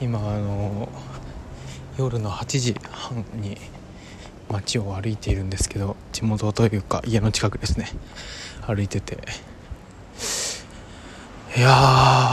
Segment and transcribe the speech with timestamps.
[0.00, 0.88] 今あの
[1.96, 3.56] 夜の8時半に
[4.50, 7.88] 街を歩いているんですけど地元というか家の近くですね。
[8.66, 9.18] 歩いてて。
[11.56, 11.70] いや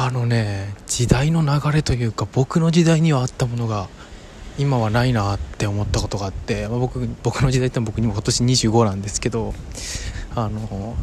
[0.05, 3.87] あのね時代の流れというか僕の時代にはあったものが
[4.57, 9.53] 今はないなって思ったことがあって、まあ、僕僕の時代って僕にも今年25なんですけど
[10.35, 10.95] あの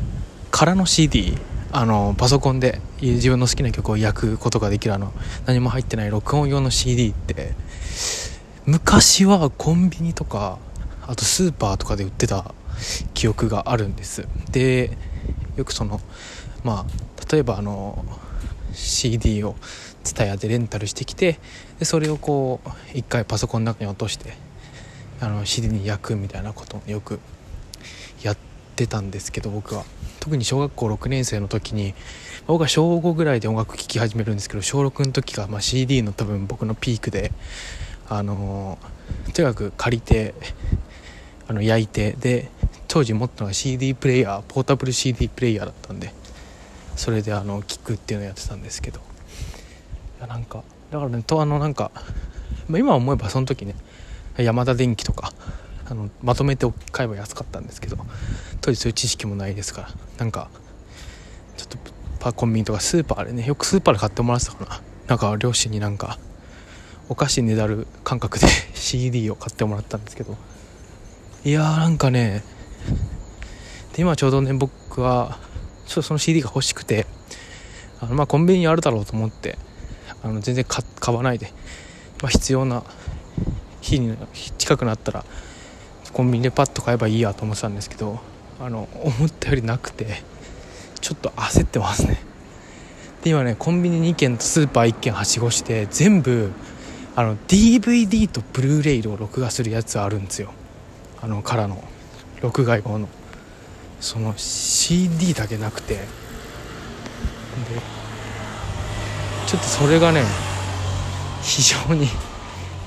[0.50, 1.38] 空の CD
[1.72, 5.12] あのパソコンで自分の好きな曲を焼くことができるあの
[5.46, 7.52] 何も入ってない録音用の CD って
[8.66, 10.58] 昔はコンビニとか
[11.06, 12.54] あとスーパーとかで売ってた
[13.14, 14.26] 記憶があるんです。
[14.50, 14.96] で
[15.56, 16.00] よくその
[16.64, 18.04] まあ例えばあの
[18.72, 19.54] CD を
[20.04, 21.38] TSUTAYA でレンタルしてきて
[21.78, 24.34] でそれをこう一回パソコンの中に落として
[25.20, 27.20] あの CD に焼くみたいなことをよく
[28.22, 28.49] やって
[28.86, 29.84] たんですけど僕は。
[30.20, 31.94] 特に小学校6年生の時に
[32.46, 37.32] 僕は小5ぐらいで音楽聴き始めるんですけど小6の時が、まあ、CD の多分僕のピークで
[38.06, 38.78] あの
[39.32, 40.34] とにかく借りて
[41.48, 42.50] あの焼いてで
[42.86, 46.12] 当時持ったのが CD プレイヤーポータブル CD プレイヤーだったんで
[46.96, 49.00] それであの聞くっていうのをやってたんですけど。
[50.18, 51.90] いやなんかだからねとあのなんか、
[52.68, 53.74] まあ、今思えばその時ね
[54.36, 55.32] 山田電機とか
[55.90, 57.96] あのまとめて買えば安かったんですけど
[58.60, 59.88] 当時そういう知識もないですから
[60.18, 60.48] なんか
[61.56, 61.78] ちょっと
[62.20, 64.80] パコンビニとかスーパーでねよくスーパーで買ってもらってたかな。
[65.08, 66.18] なんか両親になんか
[67.08, 70.36] お菓子ねだる感覚で CD を買ってもらったんですけど。
[71.44, 72.44] いやーなんかね
[73.94, 75.38] で今ちょうどね僕は
[75.86, 77.06] ちょっとその CD が欲しくて
[78.00, 79.58] あのまあコンビニにあるだろうと思って
[80.22, 81.52] あの全然買わないで、
[82.22, 82.84] まあ、必要な
[83.80, 84.16] 日に
[84.58, 85.24] 近くなったら
[86.12, 88.20] コンビニでパッと買えばいいやと思ってたんですけど
[88.60, 90.22] あの思ったよりなくて
[91.00, 92.22] ちょっと焦ってますね。
[93.22, 96.52] で今ねコンビニ2軒とスーパー1軒はしごして全部
[97.16, 100.52] あの DVD とブルーレイを録画するやつあるんですよ。
[101.22, 101.82] あのからの
[102.42, 103.08] 録画用の。
[104.00, 105.94] その CD だけなくて。
[105.94, 106.00] で
[109.46, 110.22] ちょっとそれがね
[111.42, 112.06] 非常に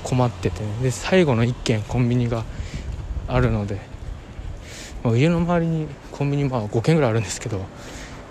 [0.02, 2.44] 困ってて、で最後の1軒コンビニが
[3.28, 3.80] あるので、
[5.02, 7.60] ま、家の周りにコンビニまあ5軒ぐらいあるんですけど、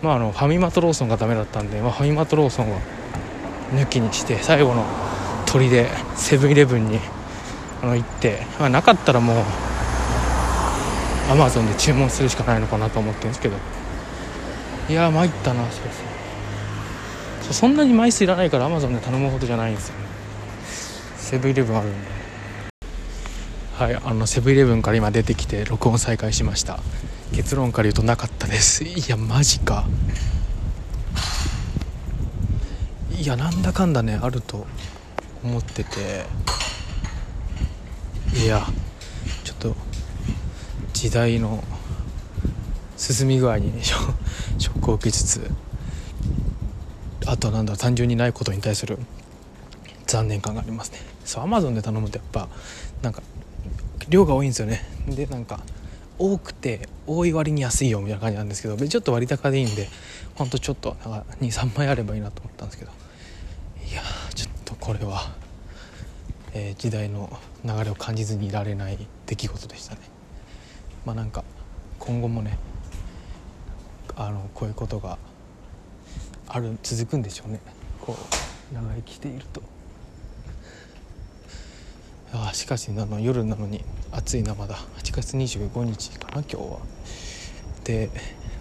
[0.01, 2.79] まあ、あのファミマとローソンがダメだったんで、まあ、ファミマとローソンは
[3.73, 4.85] 抜きにして最後の
[5.45, 6.99] 鳥でセブンイレブンに
[7.81, 9.37] あの行って、まあ、なかったらもう
[11.31, 13.55] アマゾンで注文するしかないのかなと思ってるんですけど。
[14.89, 15.83] いや参ったなそう
[17.41, 20.05] そうそんなに枚数いらないからアマゾンで頼むほどじゃないんですよね。
[21.17, 22.22] セブンイレブンあるんで。
[23.83, 26.79] はいあのセブンイレブンから今出てきて録音再開しました。
[27.33, 28.85] 結論から言うとなかったです。
[28.85, 29.83] いやマジか。
[33.11, 34.65] いやなんだかんだねあると
[35.43, 36.23] 思ってて。
[38.41, 38.65] いや
[39.43, 39.75] ちょっと
[40.93, 41.61] 時代の
[42.95, 45.51] 進み具合に、 ね、ショックを受けつつ。
[47.25, 48.97] あとはなんだ単純にないことに対する
[50.07, 50.99] 残念感がありますね。
[51.25, 52.47] そうアマゾンで頼むとやっぱ
[53.01, 53.21] なんか
[54.09, 54.83] 量が多いんですよね。
[55.07, 55.59] でなんか
[56.19, 59.89] 多くて多い割に安いよみたいな感じなんですけどちょっと割高でいいんで
[60.35, 60.91] ほんとちょっと
[61.41, 62.91] 23枚あればいいなと思ったんですけど。
[63.89, 64.01] いや
[64.33, 65.35] ちょっとこれは、
[66.53, 67.29] えー、時代の
[67.63, 68.97] 流れを感じずにいられない
[69.27, 70.01] 出来事でしたね。
[71.05, 71.43] まあなんか
[71.99, 72.57] 今後もね
[74.15, 75.17] あのこういうことが
[76.47, 77.59] ある続くんでしょうね。
[78.01, 78.17] こ
[78.71, 79.61] う長生きしていると。
[82.35, 84.75] あしかしあの夜なのに暑いなまだ。
[84.75, 86.79] 8月25日かな今日は。
[87.83, 88.09] で、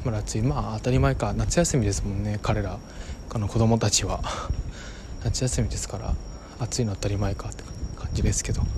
[0.04, 0.42] まだ暑い。
[0.42, 1.32] まあ当たり前か。
[1.32, 2.78] 夏休みですもんね彼ら。
[3.34, 4.20] あの子供たちは。
[5.24, 6.14] 夏休みですから
[6.58, 7.64] 暑いの当たり前かって
[7.98, 8.60] 感じですけど。
[8.60, 8.68] いや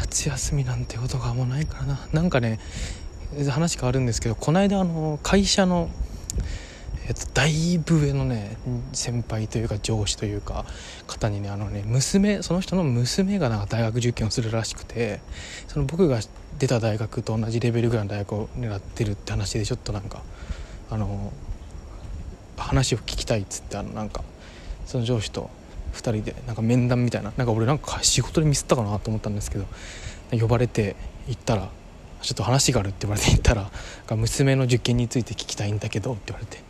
[0.00, 2.00] 夏休みなんてことがもうないからな。
[2.12, 2.58] なんかね
[3.48, 5.88] 話変わるんですけどこの間あの会社の
[7.10, 8.56] えっと、だいぶ上のね
[8.92, 10.64] 先輩というか上司というか
[11.08, 15.18] 方にねあのね娘その人の娘がなんか大学受験をするらしくて
[15.66, 16.20] その僕が
[16.60, 20.22] 出た大学と同じレベルぐらいの大学を狙ってるって話でちょっとなんか
[20.88, 21.32] あの
[22.56, 24.22] 話を聞きたいっつってあのなんか
[24.86, 25.50] その上司と
[25.94, 29.66] 2人でなんか面談みたいななんか俺なんか仕事でミスったかなと思ったんですけど
[30.30, 30.94] 呼ばれて
[31.26, 31.70] 行ったら
[32.22, 33.70] ちょっと話があるって言われて行ったら
[34.16, 36.62] 娘の受験について聞きたいんだけどって言われて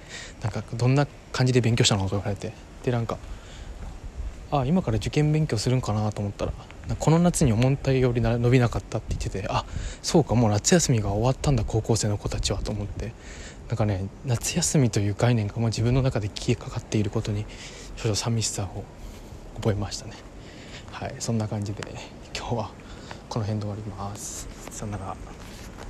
[0.43, 2.53] なんかどんな感じで勉強したのと言われて
[2.83, 3.19] でなんか
[4.53, 6.53] あ今から受験勉強するんかなと思ったら
[6.99, 9.65] この夏に思ったより伸びなかったって言っててあ
[10.03, 13.13] そうかもう夏休みが終わったんだ高校生の子たちはと思って
[13.69, 17.47] なんかね夏休みという概念がもう自分の中で消えかかっていることに
[17.97, 18.85] 少々寂しさを
[19.57, 20.13] 覚えましたね。
[20.91, 21.85] はいそんな感じで
[22.37, 22.71] 今日は
[23.29, 24.49] この辺で終わります。
[24.71, 25.40] さよなら。